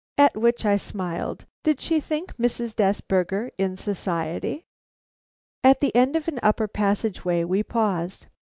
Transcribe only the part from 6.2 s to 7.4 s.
an upper passage